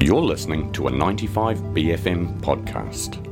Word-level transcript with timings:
You're 0.00 0.22
listening 0.22 0.70
to 0.74 0.86
a 0.86 0.92
95BFM 0.92 2.40
podcast. 2.40 3.24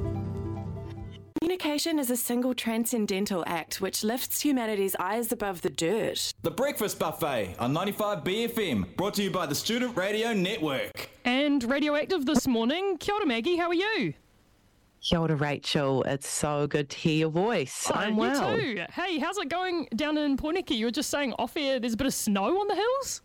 Communication 1.41 2.01
is 2.01 2.11
a 2.11 2.17
single 2.17 2.55
transcendental 2.55 3.45
act 3.47 3.81
which 3.81 4.03
lifts 4.03 4.41
humanity's 4.41 4.97
eyes 4.99 5.31
above 5.31 5.63
the 5.63 5.71
dirt. 5.71 6.33
The 6.43 6.51
Breakfast 6.51 6.99
Buffet 6.99 7.55
on 7.61 7.73
95BFM, 7.73 8.97
brought 8.97 9.15
to 9.15 9.23
you 9.23 9.31
by 9.31 9.47
the 9.47 9.55
Student 9.55 9.97
Radio 9.97 10.33
Network. 10.33 11.09
And 11.25 11.63
Radio 11.63 11.95
Active 11.95 12.27
this 12.27 12.49
morning. 12.49 12.99
Kia 12.99 13.15
ora, 13.15 13.27
Maggie. 13.27 13.57
How 13.57 13.69
are 13.69 13.75
you? 13.75 14.15
Kia 15.01 15.21
ora, 15.21 15.37
Rachel. 15.37 16.03
It's 16.03 16.29
so 16.29 16.67
good 16.67 16.91
to 16.91 16.97
hear 16.97 17.17
your 17.17 17.31
voice. 17.31 17.89
Oh, 17.95 17.95
I'm 17.95 18.17
well. 18.17 18.59
You 18.59 18.75
too. 18.75 18.85
Hey, 18.93 19.21
how's 19.21 19.39
it 19.39 19.49
going 19.49 19.87
down 19.95 20.19
in 20.19 20.37
Pōneke? 20.37 20.77
You 20.77 20.87
were 20.87 20.91
just 20.91 21.11
saying 21.11 21.33
off 21.39 21.57
air 21.57 21.79
there's 21.79 21.95
a 21.95 21.97
bit 21.97 22.09
of 22.09 22.15
snow 22.15 22.59
on 22.59 22.67
the 22.67 22.75
hills? 22.75 23.23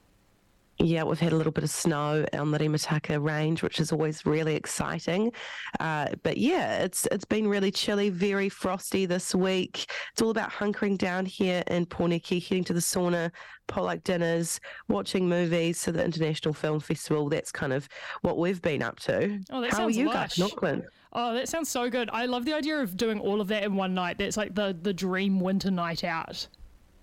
Yeah, 0.84 1.04
we've 1.04 1.20
had 1.20 1.32
a 1.32 1.36
little 1.36 1.52
bit 1.52 1.63
of 1.63 1.70
snow 1.70 2.25
on 2.34 2.50
the 2.50 2.57
Rimataka 2.57 3.23
range, 3.23 3.61
which 3.61 3.80
is 3.80 3.91
always 3.91 4.26
really 4.26 4.55
exciting. 4.55 5.31
Uh, 5.80 6.08
but 6.23 6.38
yeah, 6.38 6.80
it's 6.80 7.08
it's 7.12 7.26
been 7.26 7.48
really 7.48 7.70
chilly, 7.70 8.09
very 8.09 8.49
frosty 8.49 9.05
this 9.05 9.36
week. 9.36 9.86
It's 10.12 10.23
all 10.23 10.31
about 10.31 10.52
hunkering 10.52 10.98
down 10.98 11.27
here 11.27 11.63
in 11.67 11.86
Pōneke, 11.86 12.41
heading 12.41 12.63
to 12.63 12.73
the 12.73 12.80
sauna, 12.80 13.30
Pollock 13.67 14.03
dinners, 14.03 14.59
watching 14.88 15.30
movies 15.30 15.84
to 15.84 15.91
the 15.91 16.03
International 16.03 16.53
Film 16.53 16.80
Festival. 16.80 17.30
That's 17.30 17.52
kind 17.52 17.73
of 17.73 17.88
what 18.22 18.39
we've 18.39 18.61
been 18.61 18.81
up 18.81 19.00
to. 19.02 19.39
Oh, 19.52 19.61
that 19.61 19.72
How 19.72 19.77
sounds 19.77 19.95
are 19.95 20.00
you 20.00 20.08
lush. 20.08 20.16
guys 20.16 20.39
in 20.39 20.44
Auckland? 20.45 20.84
Oh, 21.13 21.36
that 21.36 21.48
sounds 21.48 21.70
so 21.70 21.91
good. 21.91 22.09
I 22.11 22.25
love 22.25 22.45
the 22.45 22.53
idea 22.53 22.80
of 22.80 22.98
doing 22.98 23.20
all 23.20 23.39
of 23.39 23.48
that 23.50 23.63
in 23.63 23.75
one 23.75 23.94
night. 23.94 24.17
That's 24.17 24.38
like 24.38 24.55
the, 24.55 24.75
the 24.81 24.94
dream 24.94 25.39
winter 25.39 25.70
night 25.70 26.03
out. 26.03 26.48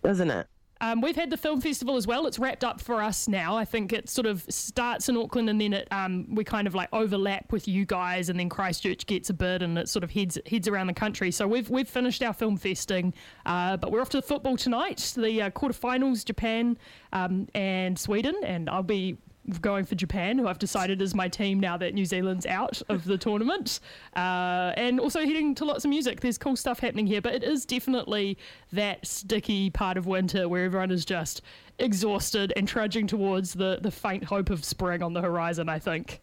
Isn't 0.03 0.31
it? 0.31 0.49
Um, 0.81 1.01
we've 1.01 1.17
had 1.17 1.31
the 1.31 1.37
film 1.37 1.61
festival 1.61 1.97
as 1.97 2.07
well. 2.07 2.27
It's 2.27 2.39
wrapped 2.39 2.65
up 2.65 2.81
for 2.81 3.03
us 3.03 3.29
now. 3.29 3.57
I 3.57 3.65
think 3.65 3.93
it 3.93 4.09
sort 4.09 4.27
of 4.27 4.45
starts 4.49 5.09
in 5.09 5.17
Auckland 5.17 5.51
and 5.51 5.61
then 5.61 5.73
it 5.73 5.89
um, 5.91 6.27
we 6.35 6.45
kind 6.45 6.67
of 6.67 6.75
like 6.75 6.89
overlap 6.93 7.51
with 7.53 7.67
you 7.67 7.85
guys, 7.85 8.29
and 8.29 8.39
then 8.39 8.49
Christchurch 8.49 9.07
gets 9.07 9.31
a 9.31 9.35
bit, 9.35 9.63
and 9.63 9.79
it 9.79 9.89
sort 9.89 10.05
of 10.05 10.11
heads 10.11 10.39
heads 10.47 10.69
around 10.69 10.87
the 10.87 10.95
country. 10.95 11.31
So 11.31 11.47
we've 11.49 11.69
we've 11.69 11.89
finished 11.89 12.23
our 12.23 12.33
film 12.33 12.57
festing, 12.57 13.15
uh, 13.47 13.77
but 13.77 13.91
we're 13.91 14.01
off 14.01 14.11
to 14.11 14.19
the 14.19 14.23
football 14.23 14.57
tonight. 14.57 15.15
The 15.17 15.43
uh, 15.43 15.51
quarterfinals, 15.51 16.25
Japan 16.25 16.79
um, 17.13 17.49
and 17.55 17.99
Sweden, 17.99 18.37
and 18.45 18.71
I'll 18.71 18.83
be 18.83 19.17
going 19.61 19.85
for 19.85 19.95
Japan, 19.95 20.39
who 20.39 20.47
I've 20.47 20.59
decided 20.59 21.01
is 21.01 21.15
my 21.15 21.29
team 21.29 21.59
now 21.61 21.77
that 21.77 21.95
New 21.95 22.05
Zealand's 22.05 22.47
out 22.47 22.81
of 22.89 23.05
the 23.05 23.17
tournament. 23.17 23.81
Uh, 24.15 24.73
and 24.77 25.01
also 25.01 25.21
heading 25.21 25.55
to 25.57 25.65
lots 25.65 25.85
of 25.85 25.91
music. 25.91 26.21
There's 26.21 26.39
cool 26.39 26.57
stuff 26.57 26.81
happening 26.81 27.07
here, 27.07 27.21
but 27.21 27.35
it 27.35 27.43
is 27.43 27.65
definitely 27.65 28.39
that 28.73 29.07
sticky 29.07 29.71
part 29.71 29.97
of 29.97 30.07
winter 30.07 30.49
where 30.49 30.65
everyone 30.65 30.91
is 30.91 31.05
just 31.05 31.43
exhausted 31.79 32.53
and 32.57 32.67
trudging 32.69 33.07
towards 33.07 33.55
the, 33.55 33.79
the 33.81 33.91
faint 33.91 34.25
hope 34.25 34.51
of 34.51 34.65
spring 34.65 35.03
on 35.03 35.13
the 35.13 35.23
horizon, 35.23 35.69
I 35.69 35.79
think. 35.79 36.21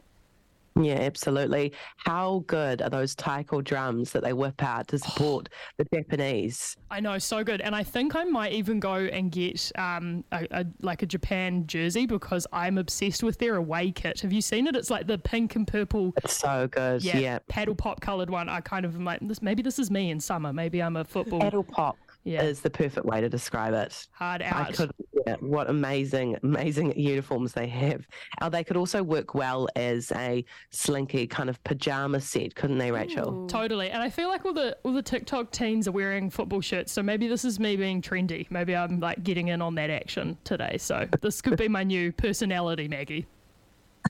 Yeah, 0.81 0.99
absolutely. 0.99 1.71
How 1.95 2.43
good 2.47 2.81
are 2.81 2.89
those 2.89 3.15
taiko 3.15 3.61
drums 3.61 4.11
that 4.11 4.23
they 4.23 4.33
whip 4.33 4.61
out 4.61 4.89
to 4.89 4.99
support 4.99 5.47
the 5.77 5.85
Japanese? 5.93 6.75
I 6.91 6.99
know, 6.99 7.17
so 7.17 7.45
good. 7.45 7.61
And 7.61 7.73
I 7.73 7.83
think 7.83 8.13
I 8.13 8.25
might 8.25 8.51
even 8.51 8.81
go 8.81 8.95
and 8.95 9.31
get 9.31 9.71
um, 9.77 10.25
a, 10.33 10.45
a, 10.51 10.65
like 10.81 11.01
a 11.01 11.05
Japan 11.05 11.65
jersey 11.65 12.05
because 12.05 12.45
I'm 12.51 12.77
obsessed 12.77 13.23
with 13.23 13.37
their 13.39 13.55
away 13.55 13.91
kit. 13.91 14.19
Have 14.19 14.33
you 14.33 14.41
seen 14.41 14.67
it? 14.67 14.75
It's 14.75 14.89
like 14.89 15.07
the 15.07 15.17
pink 15.17 15.55
and 15.55 15.65
purple 15.65 16.13
It's 16.17 16.35
so 16.35 16.67
good. 16.67 17.03
yeah, 17.03 17.39
paddle 17.47 17.75
pop 17.75 18.01
coloured 18.01 18.29
one. 18.29 18.49
I 18.49 18.59
kind 18.59 18.85
of 18.85 18.95
am 18.95 19.05
like 19.05 19.19
this. 19.21 19.41
Maybe 19.41 19.63
this 19.63 19.79
is 19.79 19.89
me 19.89 20.11
in 20.11 20.19
summer. 20.19 20.51
Maybe 20.51 20.83
I'm 20.83 20.97
a 20.97 21.05
football 21.05 21.39
Paddle 21.39 21.63
pop 21.63 21.97
Yeah. 22.25 22.41
is 22.41 22.59
the 22.61 22.71
perfect 22.71 23.05
way 23.05 23.21
to 23.21 23.29
describe 23.29 23.73
it. 23.75 24.07
hard 24.11 24.41
I 24.41 24.45
out. 24.49 24.73
could, 24.73 24.91
yeah, 25.27 25.35
what 25.41 25.69
amazing, 25.69 26.37
amazing 26.41 26.99
uniforms 26.99 27.53
they 27.53 27.67
have. 27.67 28.07
Uh, 28.41 28.49
they 28.49 28.63
could 28.63 28.77
also 28.77 29.03
work 29.03 29.35
well 29.35 29.67
as 29.75 30.11
a 30.13 30.43
slinky 30.71 31.27
kind 31.27 31.49
of 31.51 31.63
pajama 31.63 32.19
set, 32.19 32.55
couldn't 32.55 32.79
they, 32.79 32.91
Rachel? 32.91 33.45
Totally, 33.47 33.91
and 33.91 34.01
I 34.01 34.09
feel 34.09 34.27
like 34.27 34.43
all 34.43 34.53
the 34.53 34.75
all 34.83 34.91
the 34.91 35.03
TikTok 35.03 35.51
teens 35.51 35.87
are 35.87 35.91
wearing 35.91 36.31
football 36.31 36.61
shirts, 36.61 36.91
so 36.91 37.03
maybe 37.03 37.27
this 37.27 37.45
is 37.45 37.59
me 37.59 37.75
being 37.75 38.01
trendy. 38.01 38.49
Maybe 38.49 38.75
I'm 38.75 38.99
like 38.99 39.23
getting 39.23 39.49
in 39.49 39.61
on 39.61 39.75
that 39.75 39.91
action 39.91 40.35
today. 40.43 40.77
So 40.79 41.07
this 41.21 41.43
could 41.43 41.57
be 41.57 41.67
my 41.67 41.83
new 41.83 42.11
personality, 42.11 42.87
Maggie. 42.87 43.27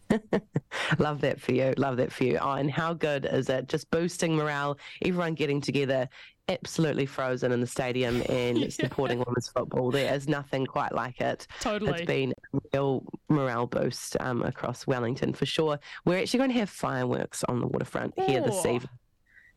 Love 0.99 1.21
that 1.21 1.39
for 1.39 1.53
you. 1.53 1.73
Love 1.77 1.97
that 1.97 2.11
for 2.11 2.23
you. 2.25 2.37
Oh, 2.41 2.51
and 2.51 2.69
how 2.69 2.93
good 2.93 3.25
is 3.25 3.49
it? 3.49 3.67
Just 3.67 3.89
boosting 3.91 4.35
morale, 4.35 4.77
everyone 5.03 5.33
getting 5.35 5.61
together, 5.61 6.09
absolutely 6.47 7.06
frozen 7.06 7.51
in 7.51 7.61
the 7.61 7.67
stadium 7.67 8.22
and 8.29 8.72
supporting 8.73 9.19
women's 9.19 9.47
football. 9.50 9.91
There 9.91 10.13
is 10.13 10.28
nothing 10.28 10.66
quite 10.66 10.94
like 10.94 11.19
it. 11.22 11.47
Totally. 11.59 11.91
It's 11.91 12.06
been 12.06 12.33
a 12.53 12.59
real 12.73 13.03
morale 13.29 13.67
boost 13.67 14.16
um, 14.19 14.44
across 14.44 14.85
Wellington 14.88 15.34
for 15.34 15.45
sure. 15.45 15.79
We're 16.05 16.19
actually 16.19 16.39
going 16.39 16.51
to 16.51 16.59
have 16.59 16.69
fireworks 16.69 17.44
on 17.45 17.59
the 17.59 17.67
waterfront 17.67 18.13
here 18.19 18.41
this 18.41 18.66
evening. 18.66 18.89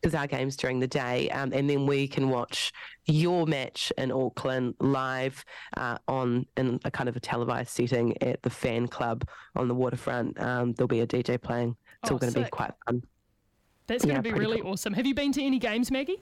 Because 0.01 0.15
our 0.15 0.27
game's 0.27 0.55
during 0.55 0.79
the 0.79 0.87
day, 0.87 1.29
um, 1.31 1.51
and 1.51 1.69
then 1.69 1.85
we 1.85 2.07
can 2.07 2.29
watch 2.29 2.71
your 3.05 3.45
match 3.45 3.91
in 3.97 4.13
Auckland 4.13 4.75
live 4.79 5.43
uh, 5.75 5.97
on 6.07 6.45
in 6.55 6.79
a 6.85 6.89
kind 6.91 7.09
of 7.09 7.17
a 7.17 7.19
televised 7.19 7.71
setting 7.71 8.15
at 8.23 8.41
the 8.41 8.49
fan 8.49 8.87
club 8.87 9.27
on 9.57 9.67
the 9.67 9.75
waterfront. 9.75 10.39
Um, 10.41 10.71
there'll 10.71 10.87
be 10.87 11.01
a 11.01 11.05
DJ 11.07 11.41
playing. 11.41 11.75
It's 12.01 12.11
Oh, 12.11 12.15
all 12.15 12.17
going 12.19 12.31
to 12.31 12.39
be 12.43 12.49
quite 12.49 12.71
fun. 12.85 13.03
That's 13.87 14.05
going 14.05 14.23
to 14.23 14.29
Yeah, 14.29 14.33
be 14.33 14.39
really 14.39 14.61
cool. 14.61 14.71
awesome. 14.71 14.93
Have 14.93 15.05
you 15.05 15.13
been 15.13 15.33
to 15.33 15.43
any 15.43 15.59
games, 15.59 15.91
Maggie? 15.91 16.21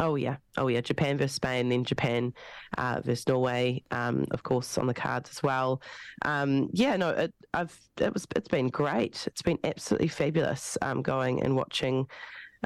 Oh 0.00 0.14
yeah, 0.14 0.36
oh 0.56 0.68
yeah. 0.68 0.80
Japan 0.80 1.18
versus 1.18 1.34
Spain, 1.34 1.68
then 1.68 1.82
Japan 1.84 2.32
uh, 2.76 3.00
versus 3.04 3.26
Norway, 3.26 3.82
um, 3.90 4.26
of 4.30 4.44
course, 4.44 4.78
on 4.78 4.86
the 4.86 4.94
cards 4.94 5.30
as 5.30 5.42
well. 5.42 5.82
Um, 6.22 6.68
yeah, 6.72 6.96
no, 6.96 7.10
it, 7.10 7.34
I've 7.52 7.76
it 8.00 8.12
was 8.12 8.26
it's 8.36 8.48
been 8.48 8.68
great. 8.68 9.26
It's 9.26 9.42
been 9.42 9.58
absolutely 9.64 10.08
fabulous 10.08 10.78
um, 10.82 11.02
going 11.02 11.42
and 11.42 11.56
watching. 11.56 12.06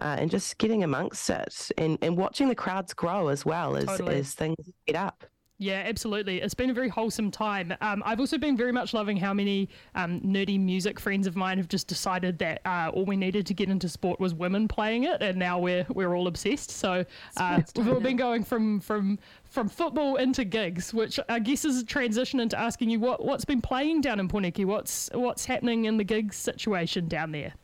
Uh, 0.00 0.16
and 0.19 0.31
just 0.31 0.56
getting 0.56 0.84
amongst 0.84 1.28
it 1.28 1.70
and, 1.76 1.98
and 2.00 2.16
watching 2.16 2.48
the 2.48 2.54
crowds 2.54 2.94
grow 2.94 3.28
as 3.28 3.44
well 3.44 3.76
as, 3.76 3.84
Totally. 3.84 4.20
as 4.20 4.32
things 4.32 4.56
get 4.87 4.97
up. 4.97 5.22
Yeah, 5.62 5.84
absolutely. 5.87 6.41
It's 6.41 6.55
been 6.55 6.71
a 6.71 6.75
very 6.75 6.89
wholesome 6.89 7.31
time. 7.31 7.73
Um, 7.81 8.03
I've 8.05 8.19
also 8.19 8.37
been 8.37 8.56
very 8.56 8.73
much 8.73 8.93
loving 8.93 9.17
how 9.17 9.33
many 9.33 9.69
um, 9.95 10.21
nerdy 10.21 10.59
music 10.59 10.99
friends 10.99 11.28
of 11.28 11.37
mine 11.37 11.56
have 11.59 11.69
just 11.69 11.87
decided 11.87 12.37
that 12.41 12.62
uh, 12.65 12.91
all 12.93 13.05
we 13.05 13.17
needed 13.17 13.47
to 13.47 13.55
get 13.55 13.69
into 13.69 13.89
sport 13.89 14.19
was 14.19 14.34
women 14.34 14.67
playing 14.67 15.05
it, 15.05 15.23
and 15.23 15.39
now 15.39 15.61
we're 15.61 15.87
we're 15.91 16.17
all 16.17 16.27
obsessed. 16.27 16.73
So 16.73 17.05
uh, 17.37 17.61
we've 17.77 17.89
all 17.89 18.00
been 18.00 18.17
going 18.17 18.43
from 18.43 18.81
from 18.81 19.21
from 19.45 19.69
football 19.69 20.17
into 20.17 20.45
gigs, 20.45 20.93
which 20.93 21.21
I 21.28 21.39
guess 21.39 21.65
is 21.65 21.79
a 21.81 21.87
transition 21.87 22.41
into 22.41 22.59
asking 22.59 22.91
you 22.91 22.99
what 22.99 23.25
what's 23.25 23.44
been 23.44 23.62
playing 23.62 24.00
down 24.00 24.19
in 24.19 24.27
Pōneke. 24.27 24.65
What's 24.65 25.11
what's 25.15 25.44
happening 25.44 25.84
in 25.84 25.97
the 25.97 26.05
gigs 26.05 26.34
situation 26.34 27.06
down 27.06 27.31
there? 27.31 27.55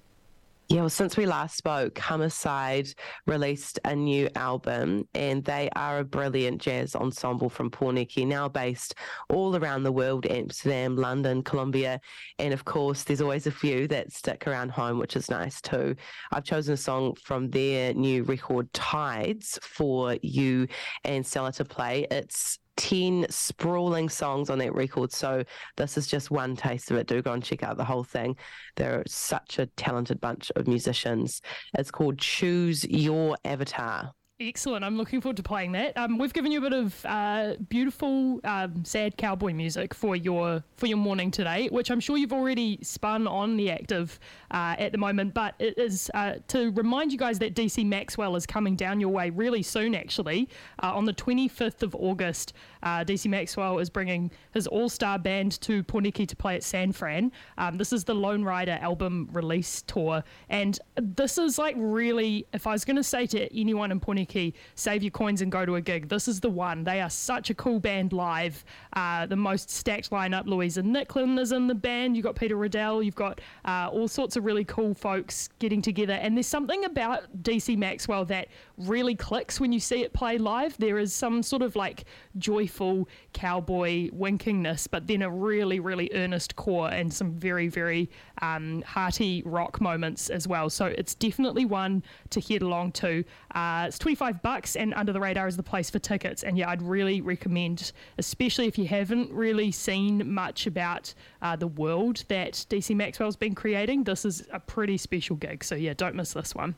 Yeah, 0.70 0.80
well, 0.80 0.90
since 0.90 1.16
we 1.16 1.24
last 1.24 1.56
spoke, 1.56 1.96
Homicide 1.98 2.88
released 3.26 3.80
a 3.86 3.96
new 3.96 4.28
album, 4.34 5.08
and 5.14 5.42
they 5.42 5.70
are 5.74 6.00
a 6.00 6.04
brilliant 6.04 6.60
jazz 6.60 6.94
ensemble 6.94 7.48
from 7.48 7.70
Pōneke, 7.70 8.26
now 8.26 8.48
based 8.50 8.94
all 9.30 9.56
around 9.56 9.84
the 9.84 9.92
world 9.92 10.26
Amsterdam, 10.26 10.94
London, 10.94 11.42
Colombia, 11.42 11.98
and 12.38 12.52
of 12.52 12.66
course, 12.66 13.02
there's 13.04 13.22
always 13.22 13.46
a 13.46 13.50
few 13.50 13.88
that 13.88 14.12
stick 14.12 14.46
around 14.46 14.70
home, 14.70 14.98
which 14.98 15.16
is 15.16 15.30
nice 15.30 15.62
too. 15.62 15.96
I've 16.32 16.44
chosen 16.44 16.74
a 16.74 16.76
song 16.76 17.14
from 17.24 17.48
their 17.48 17.94
new 17.94 18.24
record, 18.24 18.70
Tides, 18.74 19.58
for 19.62 20.18
you 20.20 20.68
and 21.02 21.26
Stella 21.26 21.52
to 21.52 21.64
play. 21.64 22.06
It's 22.10 22.58
10 22.78 23.26
sprawling 23.28 24.08
songs 24.08 24.48
on 24.48 24.58
that 24.58 24.74
record. 24.74 25.12
So 25.12 25.42
this 25.76 25.98
is 25.98 26.06
just 26.06 26.30
one 26.30 26.56
taste 26.56 26.90
of 26.90 26.96
it. 26.96 27.06
Do 27.06 27.20
go 27.20 27.32
and 27.32 27.42
check 27.42 27.62
out 27.62 27.76
the 27.76 27.84
whole 27.84 28.04
thing. 28.04 28.36
They're 28.76 29.02
such 29.06 29.58
a 29.58 29.66
talented 29.66 30.20
bunch 30.20 30.50
of 30.56 30.66
musicians. 30.66 31.42
It's 31.74 31.90
called 31.90 32.18
Choose 32.18 32.84
Your 32.84 33.36
Avatar. 33.44 34.12
Excellent. 34.40 34.84
I'm 34.84 34.96
looking 34.96 35.20
forward 35.20 35.36
to 35.38 35.42
playing 35.42 35.72
that. 35.72 35.96
Um, 35.96 36.16
we've 36.16 36.32
given 36.32 36.52
you 36.52 36.58
a 36.58 36.60
bit 36.60 36.72
of 36.72 37.04
uh, 37.04 37.54
beautiful, 37.68 38.38
um, 38.44 38.84
sad 38.84 39.16
cowboy 39.16 39.52
music 39.52 39.92
for 39.92 40.14
your 40.14 40.62
for 40.76 40.86
your 40.86 40.96
morning 40.96 41.32
today, 41.32 41.66
which 41.72 41.90
I'm 41.90 41.98
sure 41.98 42.16
you've 42.16 42.32
already 42.32 42.78
spun 42.80 43.26
on 43.26 43.56
the 43.56 43.68
active 43.68 44.20
uh, 44.52 44.76
at 44.78 44.92
the 44.92 44.98
moment. 44.98 45.34
But 45.34 45.56
it 45.58 45.76
is 45.76 46.08
uh, 46.14 46.34
to 46.48 46.70
remind 46.70 47.10
you 47.10 47.18
guys 47.18 47.40
that 47.40 47.56
DC 47.56 47.84
Maxwell 47.84 48.36
is 48.36 48.46
coming 48.46 48.76
down 48.76 49.00
your 49.00 49.08
way 49.08 49.30
really 49.30 49.60
soon. 49.64 49.92
Actually, 49.92 50.48
uh, 50.84 50.94
on 50.94 51.04
the 51.04 51.14
25th 51.14 51.82
of 51.82 51.96
August, 51.96 52.52
uh, 52.84 53.02
DC 53.02 53.28
Maxwell 53.28 53.80
is 53.80 53.90
bringing 53.90 54.30
his 54.52 54.68
all-star 54.68 55.18
band 55.18 55.60
to 55.62 55.82
Pōneke 55.82 56.28
to 56.28 56.36
play 56.36 56.54
at 56.54 56.62
San 56.62 56.92
Fran. 56.92 57.32
Um, 57.56 57.76
this 57.76 57.92
is 57.92 58.04
the 58.04 58.14
Lone 58.14 58.44
Rider 58.44 58.78
album 58.80 59.30
release 59.32 59.82
tour, 59.82 60.22
and 60.48 60.78
this 60.96 61.38
is 61.38 61.58
like 61.58 61.74
really, 61.76 62.46
if 62.52 62.68
I 62.68 62.70
was 62.70 62.84
going 62.84 62.94
to 62.94 63.02
say 63.02 63.26
to 63.26 63.58
anyone 63.60 63.90
in 63.90 63.98
Pōneke 63.98 64.27
Pōneke, 64.28 64.52
save 64.74 65.02
your 65.02 65.10
coins 65.10 65.42
and 65.42 65.50
go 65.50 65.64
to 65.64 65.76
a 65.76 65.80
gig. 65.80 66.08
This 66.08 66.28
is 66.28 66.40
the 66.40 66.50
one. 66.50 66.84
They 66.84 67.00
are 67.00 67.10
such 67.10 67.50
a 67.50 67.54
cool 67.54 67.80
band 67.80 68.12
live. 68.12 68.64
Uh, 68.94 69.26
the 69.26 69.36
most 69.36 69.70
stacked 69.70 70.10
lineup. 70.10 70.46
Louisa 70.46 70.82
Nicklin 70.82 71.38
is 71.38 71.52
in 71.52 71.66
the 71.66 71.74
band. 71.74 72.16
You've 72.16 72.24
got 72.24 72.36
Peter 72.36 72.56
Riddell. 72.56 73.02
You've 73.02 73.14
got 73.14 73.40
uh, 73.64 73.88
all 73.92 74.08
sorts 74.08 74.36
of 74.36 74.44
really 74.44 74.64
cool 74.64 74.94
folks 74.94 75.48
getting 75.58 75.82
together. 75.82 76.14
And 76.14 76.36
there's 76.36 76.46
something 76.46 76.84
about 76.84 77.42
DC 77.42 77.76
Maxwell 77.76 78.24
that 78.26 78.48
really 78.76 79.14
clicks 79.14 79.60
when 79.60 79.72
you 79.72 79.80
see 79.80 80.02
it 80.02 80.12
play 80.12 80.38
live. 80.38 80.76
There 80.78 80.98
is 80.98 81.12
some 81.12 81.42
sort 81.42 81.62
of 81.62 81.76
like 81.76 82.04
joyful 82.38 83.08
cowboy 83.32 84.10
winkingness, 84.10 84.88
but 84.90 85.06
then 85.06 85.22
a 85.22 85.30
really, 85.30 85.80
really 85.80 86.10
earnest 86.14 86.56
core 86.56 86.88
and 86.88 87.12
some 87.12 87.32
very, 87.32 87.68
very 87.68 88.10
um, 88.42 88.82
hearty 88.82 89.42
rock 89.44 89.80
moments 89.80 90.30
as 90.30 90.46
well. 90.46 90.70
So 90.70 90.86
it's 90.86 91.14
definitely 91.14 91.64
one 91.64 92.02
to 92.30 92.40
head 92.40 92.62
along 92.62 92.92
to. 92.92 93.24
Uh, 93.54 93.86
it's 93.88 93.98
25 93.98 94.42
bucks, 94.42 94.76
and 94.76 94.94
Under 94.94 95.12
the 95.12 95.20
Radar 95.20 95.48
is 95.48 95.56
the 95.56 95.62
place 95.62 95.90
for 95.90 95.98
tickets. 95.98 96.42
And 96.42 96.56
yeah, 96.56 96.70
I'd 96.70 96.82
really 96.82 97.20
recommend, 97.20 97.92
especially 98.18 98.66
if 98.66 98.78
you 98.78 98.86
haven't 98.86 99.30
really 99.32 99.70
seen 99.70 100.32
much 100.32 100.66
about 100.66 101.12
uh, 101.42 101.56
the 101.56 101.68
world 101.68 102.24
that 102.28 102.52
DC 102.70 102.94
Maxwell's 102.94 103.36
been 103.36 103.54
creating, 103.54 104.04
this 104.04 104.24
is 104.24 104.46
a 104.52 104.60
pretty 104.60 104.96
special 104.96 105.36
gig. 105.36 105.64
So 105.64 105.74
yeah, 105.74 105.94
don't 105.94 106.14
miss 106.14 106.32
this 106.32 106.54
one. 106.54 106.74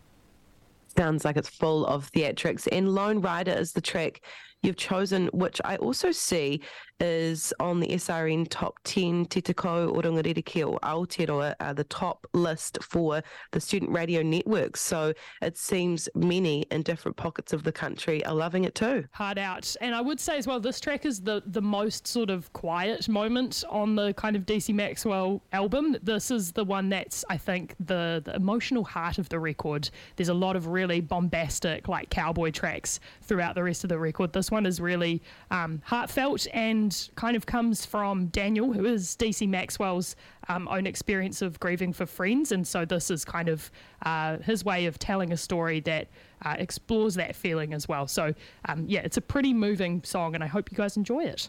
Sounds 0.96 1.24
like 1.24 1.36
it's 1.36 1.48
full 1.48 1.86
of 1.86 2.10
theatrics. 2.12 2.66
And 2.70 2.94
Lone 2.94 3.20
Rider 3.20 3.52
is 3.52 3.72
the 3.72 3.80
track 3.80 4.22
you've 4.62 4.76
chosen, 4.76 5.28
which 5.32 5.60
I 5.64 5.76
also 5.76 6.12
see 6.12 6.60
is 7.00 7.52
on 7.60 7.80
the 7.80 7.88
SRN 7.88 8.46
top 8.48 8.78
10 8.84 9.24
Te 9.26 9.40
Tekau 9.40 9.88
o 9.88 9.92
Rongoririki 9.92 10.62
o 10.62 10.78
Aotearoa, 10.82 11.54
uh, 11.60 11.72
the 11.72 11.84
top 11.84 12.26
list 12.34 12.78
for 12.82 13.22
the 13.52 13.60
student 13.60 13.90
radio 13.90 14.22
networks. 14.22 14.80
So 14.80 15.14
it 15.40 15.56
seems 15.56 16.08
many 16.14 16.62
in 16.70 16.82
different 16.82 17.16
pockets 17.16 17.52
of 17.52 17.62
the 17.62 17.72
country 17.72 18.24
are 18.26 18.34
loving 18.34 18.64
it 18.64 18.74
too. 18.74 19.04
Hard 19.12 19.38
out. 19.38 19.74
And 19.80 19.94
I 19.94 20.00
would 20.00 20.20
say 20.20 20.36
as 20.36 20.46
well, 20.46 20.60
this 20.60 20.78
track 20.78 21.06
is 21.06 21.20
the, 21.20 21.42
the 21.46 21.62
most 21.62 22.06
sort 22.06 22.30
of 22.30 22.52
quiet 22.52 23.08
moment 23.08 23.64
on 23.70 23.96
the 23.96 24.12
kind 24.14 24.36
of 24.36 24.44
DC 24.44 24.74
Maxwell 24.74 25.42
album. 25.52 25.96
This 26.02 26.30
is 26.30 26.52
the 26.52 26.64
one 26.64 26.90
that's, 26.90 27.24
I 27.30 27.38
think, 27.38 27.74
the, 27.80 28.20
the 28.24 28.34
emotional 28.36 28.84
heart 28.84 29.18
of 29.18 29.28
the 29.30 29.38
record. 29.38 29.88
There's 30.16 30.28
a 30.28 30.34
lot 30.34 30.54
of 30.54 30.66
really 30.66 31.00
bombastic, 31.00 31.88
like 31.88 32.10
cowboy 32.10 32.50
tracks 32.50 33.00
throughout 33.22 33.54
the 33.54 33.64
rest 33.64 33.84
of 33.84 33.88
the 33.88 33.98
record. 33.98 34.32
This 34.32 34.49
one 34.50 34.66
is 34.66 34.80
really 34.80 35.22
um, 35.50 35.80
heartfelt 35.84 36.46
and 36.52 37.10
kind 37.14 37.36
of 37.36 37.46
comes 37.46 37.84
from 37.84 38.26
Daniel, 38.26 38.72
who 38.72 38.84
is 38.84 39.16
DC 39.16 39.48
Maxwell's 39.48 40.16
um, 40.48 40.68
own 40.68 40.86
experience 40.86 41.42
of 41.42 41.58
grieving 41.60 41.92
for 41.92 42.06
friends. 42.06 42.52
And 42.52 42.66
so 42.66 42.84
this 42.84 43.10
is 43.10 43.24
kind 43.24 43.48
of 43.48 43.70
uh, 44.04 44.38
his 44.38 44.64
way 44.64 44.86
of 44.86 44.98
telling 44.98 45.32
a 45.32 45.36
story 45.36 45.80
that 45.80 46.08
uh, 46.42 46.56
explores 46.58 47.14
that 47.14 47.36
feeling 47.36 47.74
as 47.74 47.88
well. 47.88 48.06
So, 48.06 48.34
um, 48.66 48.84
yeah, 48.88 49.00
it's 49.00 49.16
a 49.16 49.20
pretty 49.20 49.52
moving 49.52 50.02
song, 50.04 50.34
and 50.34 50.42
I 50.42 50.46
hope 50.46 50.70
you 50.70 50.76
guys 50.76 50.96
enjoy 50.96 51.24
it. 51.24 51.48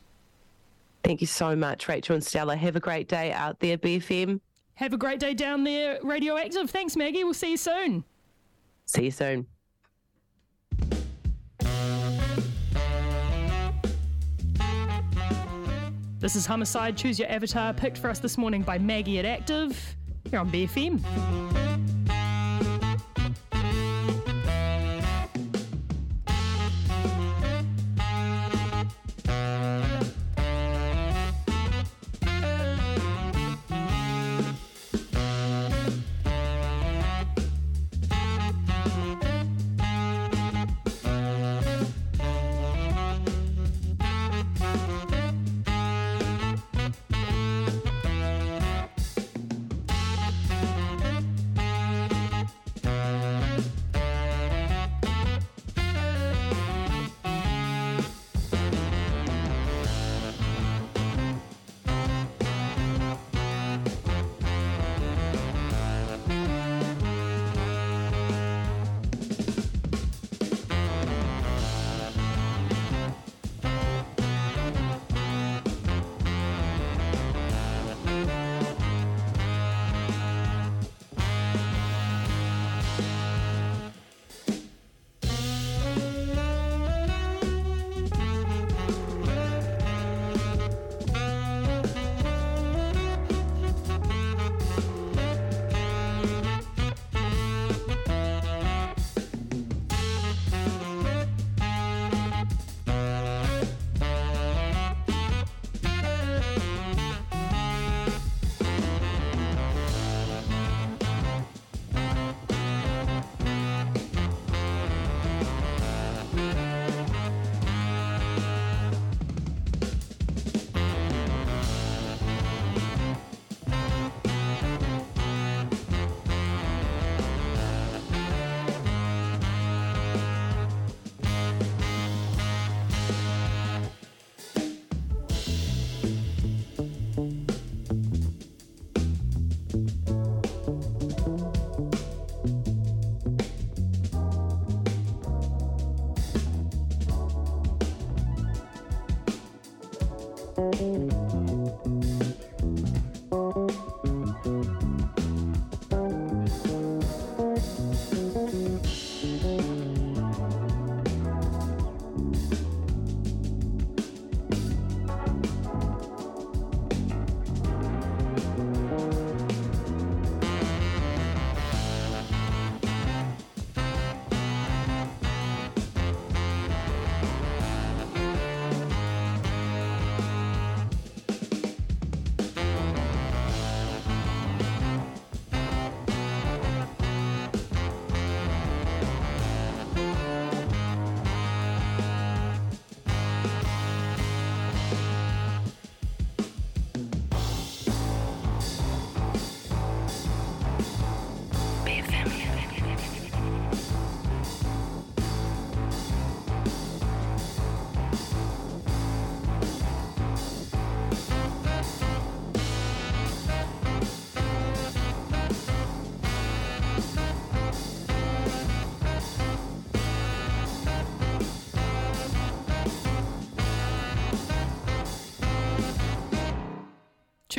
Thank 1.03 1.21
you 1.21 1.27
so 1.27 1.55
much, 1.55 1.87
Rachel 1.87 2.15
and 2.15 2.23
Stella. 2.23 2.55
Have 2.55 2.75
a 2.75 2.79
great 2.79 3.07
day 3.07 3.31
out 3.31 3.59
there, 3.59 3.77
BFM. 3.77 4.39
Have 4.75 4.93
a 4.93 4.97
great 4.97 5.19
day 5.19 5.33
down 5.33 5.63
there, 5.63 5.99
Radio 6.03 6.37
Active. 6.37 6.69
Thanks, 6.69 6.95
Maggie. 6.95 7.23
We'll 7.23 7.33
see 7.33 7.51
you 7.51 7.57
soon. 7.57 8.03
See 8.85 9.05
you 9.05 9.11
soon. 9.11 9.47
This 16.21 16.35
is 16.35 16.45
Homicide 16.45 16.95
Choose 16.95 17.17
Your 17.17 17.27
Avatar, 17.31 17.73
picked 17.73 17.97
for 17.97 18.07
us 18.07 18.19
this 18.19 18.37
morning 18.37 18.61
by 18.61 18.77
Maggie 18.77 19.17
at 19.17 19.25
Active, 19.25 19.95
here 20.29 20.39
on 20.39 20.51
BFM. 20.51 22.00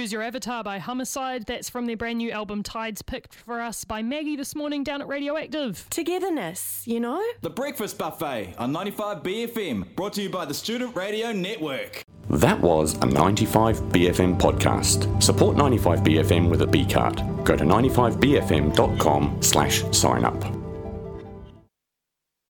Choose 0.02 0.12
Your 0.12 0.22
Avatar 0.22 0.64
by 0.64 0.80
Homicide. 0.80 1.46
That's 1.46 1.70
from 1.70 1.86
their 1.86 1.96
brand 1.96 2.18
new 2.18 2.32
album 2.32 2.64
Tides, 2.64 3.02
picked 3.02 3.36
for 3.36 3.60
us 3.60 3.84
by 3.84 4.02
Maggie 4.02 4.34
this 4.34 4.56
morning 4.56 4.82
down 4.82 5.00
at 5.00 5.06
Radio 5.06 5.36
Active. 5.36 5.86
Togetherness, 5.90 6.82
you 6.88 6.98
know? 6.98 7.22
The 7.42 7.50
Breakfast 7.50 7.98
Buffet 7.98 8.56
on 8.58 8.72
95 8.72 9.22
BFM, 9.22 9.94
brought 9.94 10.14
to 10.14 10.22
you 10.22 10.28
by 10.28 10.44
the 10.44 10.54
Student 10.54 10.96
Radio 10.96 11.30
Network. 11.30 12.02
That 12.30 12.60
was 12.60 12.94
a 12.94 13.06
95 13.06 13.78
BFM 13.92 14.40
podcast. 14.40 15.22
Support 15.22 15.56
95 15.56 16.00
BFM 16.00 16.50
with 16.50 16.62
a 16.62 16.66
B 16.66 16.84
card. 16.84 17.22
Go 17.44 17.54
to 17.54 17.62
95bfm.com 17.62 19.40
slash 19.40 19.84
sign 19.96 20.24
up. 20.24 20.61